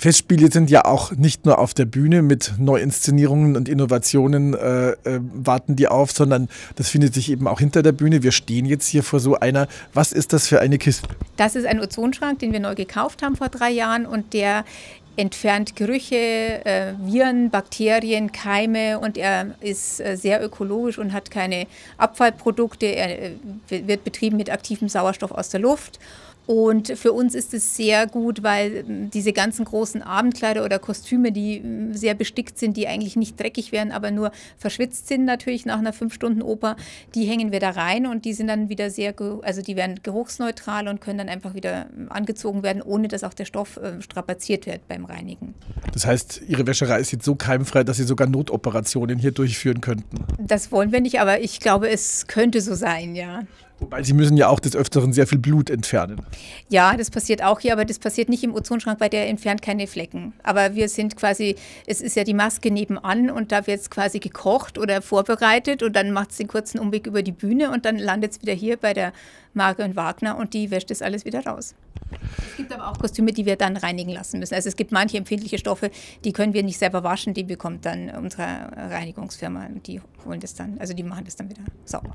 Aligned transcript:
Festspiele 0.00 0.50
sind 0.50 0.70
ja 0.70 0.86
auch 0.86 1.12
nicht 1.12 1.44
nur 1.44 1.58
auf 1.58 1.74
der 1.74 1.84
Bühne 1.84 2.22
mit 2.22 2.54
Neuinszenierungen 2.56 3.54
und 3.54 3.68
Innovationen 3.68 4.54
äh, 4.54 4.92
äh, 4.92 4.96
warten 5.34 5.76
die 5.76 5.88
auf, 5.88 6.10
sondern 6.10 6.48
das 6.76 6.88
findet 6.88 7.12
sich 7.12 7.30
eben 7.30 7.46
auch 7.46 7.58
hinter 7.58 7.82
der 7.82 7.92
Bühne. 7.92 8.22
Wir 8.22 8.32
stehen 8.32 8.64
jetzt 8.64 8.86
hier 8.86 9.02
vor 9.02 9.20
so 9.20 9.38
einer. 9.38 9.68
Was 9.92 10.12
ist 10.12 10.32
das 10.32 10.48
für 10.48 10.58
eine 10.58 10.78
Kiste? 10.78 11.06
Das 11.36 11.54
ist 11.54 11.66
ein 11.66 11.80
Ozonschrank, 11.80 12.38
den 12.38 12.50
wir 12.54 12.60
neu 12.60 12.74
gekauft 12.74 13.20
haben 13.22 13.36
vor 13.36 13.50
drei 13.50 13.70
Jahren 13.70 14.06
und 14.06 14.32
der 14.32 14.64
entfernt 15.16 15.76
Gerüche, 15.76 16.16
äh, 16.16 16.94
Viren, 17.00 17.50
Bakterien, 17.50 18.32
Keime 18.32 18.98
und 19.00 19.18
er 19.18 19.54
ist 19.60 20.00
äh, 20.00 20.16
sehr 20.16 20.42
ökologisch 20.42 20.96
und 20.96 21.12
hat 21.12 21.30
keine 21.30 21.66
Abfallprodukte. 21.98 22.86
Er 22.86 23.26
äh, 23.26 23.32
wird 23.68 24.04
betrieben 24.04 24.38
mit 24.38 24.48
aktivem 24.48 24.88
Sauerstoff 24.88 25.30
aus 25.30 25.50
der 25.50 25.60
Luft 25.60 25.98
und 26.46 26.98
für 26.98 27.12
uns 27.12 27.34
ist 27.34 27.54
es 27.54 27.76
sehr 27.76 28.06
gut, 28.06 28.42
weil 28.42 28.84
ähm, 28.88 29.10
diese 29.10 29.32
ganzen 29.32 29.64
großen 29.64 30.02
Abendkleider 30.02 30.64
oder 30.64 30.78
Kostüme, 30.78 31.32
die 31.32 31.58
ähm, 31.58 31.94
sehr 31.94 32.14
bestickt 32.14 32.58
sind, 32.58 32.76
die 32.76 32.88
eigentlich 32.88 33.16
nicht 33.16 33.38
dreckig 33.38 33.72
werden, 33.72 33.92
aber 33.92 34.10
nur 34.10 34.32
verschwitzt 34.58 35.06
sind 35.08 35.24
natürlich 35.24 35.66
nach 35.66 35.78
einer 35.78 35.92
fünf 35.92 36.14
Stunden 36.14 36.42
Oper, 36.42 36.76
die 37.14 37.24
hängen 37.24 37.52
wir 37.52 37.60
da 37.60 37.70
rein 37.70 38.06
und 38.06 38.24
die 38.24 38.32
sind 38.32 38.48
dann 38.48 38.68
wieder 38.68 38.90
sehr, 38.90 39.14
also 39.42 39.62
die 39.62 39.76
werden 39.76 40.00
geruchsneutral 40.02 40.88
und 40.88 41.00
können 41.00 41.18
dann 41.18 41.28
einfach 41.28 41.54
wieder 41.54 41.86
ähm, 41.96 42.10
angezogen 42.10 42.62
werden, 42.62 42.82
ohne 42.82 43.08
dass 43.08 43.24
auch 43.24 43.34
der 43.34 43.44
Stoff 43.44 43.80
strapaziert 44.00 44.66
wird 44.66 44.86
beim 44.88 45.04
Reinigen. 45.04 45.54
Das 45.92 46.06
heißt, 46.06 46.42
Ihre 46.48 46.66
Wäscherei 46.66 47.00
ist 47.00 47.12
jetzt 47.12 47.24
so 47.24 47.34
keimfrei, 47.34 47.84
dass 47.84 47.96
Sie 47.96 48.04
sogar 48.04 48.28
Notoperationen 48.28 49.18
hier 49.18 49.32
durchführen 49.32 49.80
könnten? 49.80 50.24
Das 50.38 50.72
wollen 50.72 50.92
wir 50.92 51.00
nicht, 51.00 51.20
aber 51.20 51.40
ich 51.40 51.60
glaube, 51.60 51.88
es 51.88 52.26
könnte 52.26 52.60
so 52.60 52.74
sein, 52.74 53.14
ja. 53.14 53.42
Wobei 53.80 54.02
Sie 54.02 54.12
müssen 54.12 54.36
ja 54.36 54.48
auch 54.48 54.60
des 54.60 54.76
Öfteren 54.76 55.12
sehr 55.12 55.26
viel 55.26 55.38
Blut 55.38 55.70
entfernen. 55.70 56.20
Ja, 56.68 56.96
das 56.96 57.10
passiert 57.10 57.42
auch 57.42 57.60
hier, 57.60 57.72
aber 57.72 57.86
das 57.86 57.98
passiert 57.98 58.28
nicht 58.28 58.44
im 58.44 58.54
Ozonschrank, 58.54 59.00
weil 59.00 59.08
der 59.08 59.28
entfernt 59.28 59.62
keine 59.62 59.86
Flecken. 59.86 60.34
Aber 60.42 60.74
wir 60.74 60.88
sind 60.88 61.16
quasi, 61.16 61.56
es 61.86 62.00
ist 62.02 62.14
ja 62.14 62.24
die 62.24 62.34
Maske 62.34 62.70
nebenan 62.70 63.30
und 63.30 63.52
da 63.52 63.66
wird 63.66 63.80
es 63.80 63.90
quasi 63.90 64.18
gekocht 64.18 64.78
oder 64.78 65.00
vorbereitet 65.00 65.82
und 65.82 65.96
dann 65.96 66.12
macht 66.12 66.30
es 66.32 66.36
den 66.36 66.46
kurzen 66.46 66.78
Umweg 66.78 67.06
über 67.06 67.22
die 67.22 67.32
Bühne 67.32 67.70
und 67.70 67.86
dann 67.86 67.96
landet 67.96 68.32
es 68.32 68.42
wieder 68.42 68.52
hier 68.52 68.76
bei 68.76 68.92
der 68.92 69.12
Marke 69.54 69.82
und 69.82 69.96
Wagner 69.96 70.36
und 70.36 70.54
die 70.54 70.70
wäscht 70.70 70.90
das 70.90 71.00
alles 71.02 71.24
wieder 71.24 71.44
raus. 71.44 71.74
Es 72.50 72.56
gibt 72.56 72.72
aber 72.72 72.88
auch 72.88 72.98
Kostüme, 72.98 73.32
die 73.32 73.46
wir 73.46 73.56
dann 73.56 73.76
reinigen 73.76 74.10
lassen 74.10 74.40
müssen. 74.40 74.54
Also 74.54 74.68
es 74.68 74.76
gibt 74.76 74.92
manche 74.92 75.16
empfindliche 75.16 75.58
Stoffe, 75.58 75.90
die 76.24 76.32
können 76.32 76.52
wir 76.52 76.62
nicht 76.62 76.78
selber 76.78 77.02
waschen, 77.02 77.34
die 77.34 77.44
bekommt 77.44 77.86
dann 77.86 78.10
unsere 78.10 78.44
Reinigungsfirma. 78.44 79.68
Die 79.86 80.00
holen 80.26 80.40
das 80.40 80.54
dann, 80.54 80.78
also 80.78 80.92
die 80.92 81.02
machen 81.02 81.24
das 81.24 81.36
dann 81.36 81.48
wieder 81.48 81.62
sauber. 81.84 82.14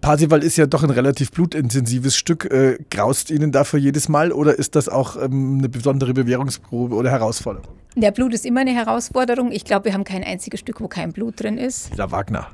Parsival 0.00 0.42
ist 0.42 0.56
ja 0.56 0.66
doch 0.66 0.82
ein 0.82 0.90
relativ 0.90 1.30
blutintensives 1.32 2.16
Stück. 2.16 2.44
Äh, 2.46 2.78
graust 2.90 3.30
Ihnen 3.30 3.52
dafür 3.52 3.78
jedes 3.78 4.08
Mal 4.08 4.32
oder 4.32 4.58
ist 4.58 4.76
das 4.76 4.88
auch 4.88 5.16
ähm, 5.16 5.58
eine 5.58 5.68
besondere 5.68 6.14
Bewährungsprobe 6.14 6.94
oder 6.94 7.10
Herausforderung? 7.10 7.74
Der 7.98 8.10
Blut 8.10 8.34
ist 8.34 8.44
immer 8.44 8.60
eine 8.60 8.74
Herausforderung. 8.74 9.50
Ich 9.50 9.64
glaube, 9.64 9.86
wir 9.86 9.94
haben 9.94 10.04
kein 10.04 10.22
einziges 10.22 10.60
Stück, 10.60 10.82
wo 10.82 10.86
kein 10.86 11.14
Blut 11.14 11.42
drin 11.42 11.56
ist. 11.56 11.96
Der 11.96 12.10
Wagner. 12.12 12.50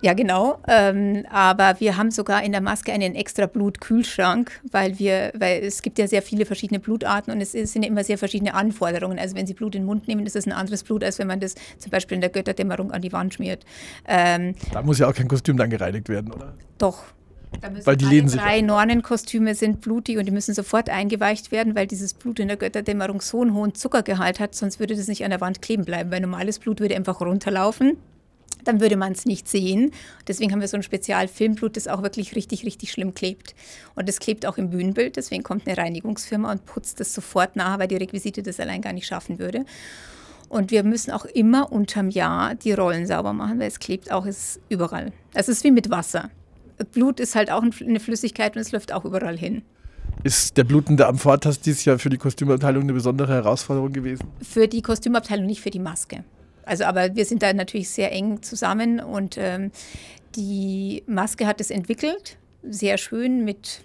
Ja, 0.00 0.14
genau. 0.14 0.60
Ähm, 0.66 1.26
aber 1.28 1.78
wir 1.78 1.98
haben 1.98 2.10
sogar 2.10 2.42
in 2.42 2.52
der 2.52 2.62
Maske 2.62 2.90
einen 2.90 3.14
extra 3.14 3.44
Blutkühlschrank, 3.44 4.50
weil 4.70 4.98
wir, 4.98 5.32
weil 5.36 5.62
es 5.62 5.82
gibt 5.82 5.98
ja 5.98 6.08
sehr 6.08 6.22
viele 6.22 6.46
verschiedene 6.46 6.80
Blutarten 6.80 7.34
und 7.34 7.42
es 7.42 7.52
sind 7.52 7.82
ja 7.82 7.88
immer 7.88 8.02
sehr 8.02 8.16
verschiedene 8.16 8.54
Anforderungen. 8.54 9.18
Also 9.18 9.36
wenn 9.36 9.46
Sie 9.46 9.52
Blut 9.52 9.74
in 9.74 9.82
den 9.82 9.86
Mund 9.86 10.08
nehmen, 10.08 10.24
ist 10.24 10.36
es 10.36 10.46
ein 10.46 10.52
anderes 10.52 10.84
Blut, 10.84 11.04
als 11.04 11.18
wenn 11.18 11.26
man 11.26 11.40
das 11.40 11.54
zum 11.76 11.90
Beispiel 11.90 12.14
in 12.14 12.22
der 12.22 12.30
Götterdämmerung 12.30 12.90
an 12.90 13.02
die 13.02 13.12
Wand 13.12 13.34
schmiert. 13.34 13.66
Ähm, 14.06 14.54
da 14.72 14.80
muss 14.80 14.98
ja 15.00 15.06
auch 15.06 15.14
kein 15.14 15.28
Kostüm 15.28 15.58
dann 15.58 15.68
gereinigt 15.68 16.08
werden, 16.08 16.32
oder? 16.32 16.54
Doch. 16.78 17.04
Weil 17.84 17.96
die 17.96 18.04
Läden 18.04 18.28
sich 18.28 18.40
drei 18.40 18.60
Nornenkostüme 18.60 19.54
sind 19.54 19.80
blutig 19.80 20.18
und 20.18 20.26
die 20.26 20.32
müssen 20.32 20.54
sofort 20.54 20.90
eingeweicht 20.90 21.50
werden, 21.50 21.74
weil 21.74 21.86
dieses 21.86 22.14
Blut 22.14 22.38
in 22.40 22.48
der 22.48 22.56
Götterdämmerung 22.56 23.20
so 23.20 23.42
einen 23.42 23.54
hohen 23.54 23.74
Zuckergehalt 23.74 24.40
hat, 24.40 24.54
sonst 24.54 24.80
würde 24.80 24.96
das 24.96 25.08
nicht 25.08 25.24
an 25.24 25.30
der 25.30 25.40
Wand 25.40 25.62
kleben 25.62 25.84
bleiben, 25.84 26.10
weil 26.10 26.20
normales 26.20 26.58
Blut 26.58 26.80
würde 26.80 26.96
einfach 26.96 27.20
runterlaufen 27.20 27.96
dann 28.64 28.80
würde 28.80 28.96
man 28.96 29.12
es 29.12 29.24
nicht 29.24 29.48
sehen. 29.48 29.92
Deswegen 30.26 30.52
haben 30.52 30.60
wir 30.60 30.68
so 30.68 30.76
ein 30.76 30.82
Spezialfilmblut, 30.82 31.76
das 31.76 31.88
auch 31.88 32.02
wirklich 32.02 32.36
richtig, 32.36 32.64
richtig 32.64 32.92
schlimm 32.92 33.14
klebt. 33.14 33.54
Und 33.94 34.08
das 34.08 34.20
klebt 34.20 34.46
auch 34.46 34.58
im 34.58 34.70
Bühnenbild, 34.70 35.16
deswegen 35.16 35.42
kommt 35.42 35.66
eine 35.66 35.76
Reinigungsfirma 35.76 36.50
und 36.52 36.66
putzt 36.66 37.00
das 37.00 37.14
sofort 37.14 37.56
nach, 37.56 37.78
weil 37.78 37.88
die 37.88 37.96
Requisite 37.96 38.42
das 38.42 38.60
allein 38.60 38.82
gar 38.82 38.92
nicht 38.92 39.06
schaffen 39.06 39.38
würde. 39.38 39.64
Und 40.48 40.70
wir 40.70 40.82
müssen 40.82 41.10
auch 41.10 41.24
immer 41.24 41.72
unterm 41.72 42.10
Jahr 42.10 42.54
die 42.54 42.72
Rollen 42.72 43.06
sauber 43.06 43.32
machen, 43.32 43.58
weil 43.58 43.68
es 43.68 43.78
klebt 43.78 44.10
auch 44.10 44.24
ist 44.24 44.60
überall. 44.68 45.12
Es 45.34 45.48
ist 45.48 45.62
wie 45.64 45.70
mit 45.70 45.90
Wasser. 45.90 46.30
Blut 46.84 47.20
ist 47.20 47.34
halt 47.34 47.50
auch 47.50 47.62
eine 47.62 48.00
Flüssigkeit 48.00 48.56
und 48.56 48.62
es 48.62 48.72
läuft 48.72 48.92
auch 48.92 49.04
überall 49.04 49.36
hin. 49.36 49.62
Ist 50.24 50.56
der 50.56 50.64
blutende 50.64 51.06
Amphoras 51.06 51.60
dieses 51.60 51.84
Jahr 51.84 51.98
für 51.98 52.10
die 52.10 52.18
Kostümabteilung 52.18 52.82
eine 52.82 52.92
besondere 52.92 53.34
Herausforderung 53.34 53.92
gewesen? 53.92 54.26
Für 54.42 54.66
die 54.66 54.82
Kostümabteilung 54.82 55.46
nicht, 55.46 55.60
für 55.60 55.70
die 55.70 55.78
Maske. 55.78 56.24
Also, 56.64 56.84
aber 56.84 57.14
wir 57.14 57.24
sind 57.24 57.42
da 57.42 57.52
natürlich 57.52 57.88
sehr 57.88 58.12
eng 58.12 58.42
zusammen 58.42 59.00
und 59.00 59.36
ähm, 59.38 59.70
die 60.36 61.02
Maske 61.06 61.46
hat 61.46 61.60
es 61.60 61.70
entwickelt, 61.70 62.36
sehr 62.62 62.98
schön 62.98 63.44
mit 63.44 63.82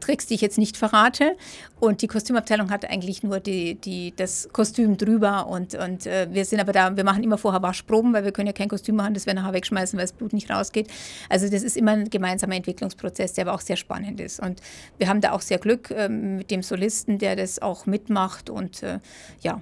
Tricks, 0.00 0.26
die 0.26 0.34
ich 0.34 0.40
jetzt 0.40 0.58
nicht 0.58 0.76
verrate. 0.76 1.36
Und 1.78 2.02
die 2.02 2.06
Kostümabteilung 2.06 2.70
hat 2.70 2.88
eigentlich 2.88 3.22
nur 3.22 3.40
die, 3.40 3.74
die, 3.74 4.14
das 4.16 4.48
Kostüm 4.52 4.96
drüber. 4.96 5.46
Und, 5.46 5.74
und 5.74 6.06
äh, 6.06 6.28
wir 6.30 6.44
sind 6.44 6.60
aber 6.60 6.72
da, 6.72 6.96
wir 6.96 7.04
machen 7.04 7.22
immer 7.22 7.38
vorher 7.38 7.62
Waschproben, 7.62 8.12
weil 8.12 8.24
wir 8.24 8.32
können 8.32 8.46
ja 8.46 8.52
kein 8.52 8.68
Kostüm 8.68 8.96
machen, 8.96 9.14
das 9.14 9.26
wir 9.26 9.34
nachher 9.34 9.52
wegschmeißen, 9.52 9.98
weil 9.98 10.04
das 10.04 10.12
Blut 10.12 10.32
nicht 10.32 10.50
rausgeht. 10.50 10.88
Also 11.28 11.48
das 11.48 11.62
ist 11.62 11.76
immer 11.76 11.92
ein 11.92 12.10
gemeinsamer 12.10 12.54
Entwicklungsprozess, 12.54 13.34
der 13.34 13.46
aber 13.46 13.54
auch 13.54 13.60
sehr 13.60 13.76
spannend 13.76 14.20
ist. 14.20 14.40
Und 14.40 14.60
wir 14.98 15.08
haben 15.08 15.20
da 15.20 15.32
auch 15.32 15.40
sehr 15.40 15.58
Glück 15.58 15.90
äh, 15.90 16.08
mit 16.08 16.50
dem 16.50 16.62
Solisten, 16.62 17.18
der 17.18 17.36
das 17.36 17.60
auch 17.60 17.86
mitmacht. 17.86 18.50
Und 18.50 18.82
äh, 18.82 19.00
ja, 19.40 19.60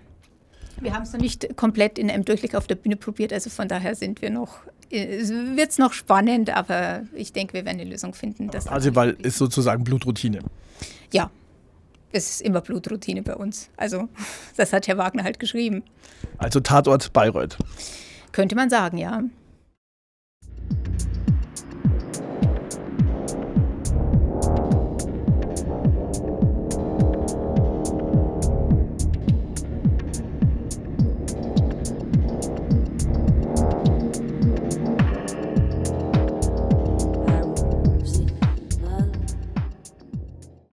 wir 0.81 0.93
haben 0.93 1.03
es 1.03 1.12
noch 1.12 1.21
nicht 1.21 1.56
komplett 1.56 1.99
in 1.99 2.11
einem 2.11 2.25
Durchblick 2.25 2.55
auf 2.55 2.67
der 2.67 2.75
Bühne 2.75 2.97
probiert, 2.97 3.33
also 3.33 3.50
von 3.50 3.69
daher 3.69 3.94
sind 3.94 4.23
wir 4.23 4.31
noch, 4.31 4.59
wird 4.91 5.71
es 5.71 5.78
noch 5.78 5.93
spannend, 5.93 6.50
aber 6.50 7.03
ich 7.15 7.33
denke, 7.33 7.55
wir 7.55 7.65
werden 7.65 7.81
eine 7.81 7.91
Lösung 7.91 8.15
finden. 8.15 8.50
Also, 8.69 8.95
weil 8.95 9.11
ist 9.22 9.39
sozusagen 9.39 9.84
Blutroutine. 9.84 10.41
Ja, 11.12 11.31
es 12.12 12.31
ist 12.31 12.43
immer 12.43 12.61
Blutroutine 12.61 13.23
bei 13.23 13.34
uns. 13.34 13.71
Also, 13.77 14.09
das 14.56 14.73
hat 14.73 14.87
Herr 14.87 14.99
Wagner 14.99 15.25
halt 15.25 15.39
geschrieben. 15.39 15.83
Also 16.39 16.61
Tatort 16.61 17.12
Bayreuth. 17.12 17.59
Könnte 18.33 18.55
man 18.56 18.71
sagen, 18.71 18.99
ja. 18.99 19.23